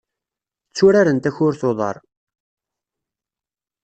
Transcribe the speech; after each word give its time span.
Tturaren 0.73 1.17
takurt 1.23 1.61
n 1.63 1.67
uḍar. 1.69 1.97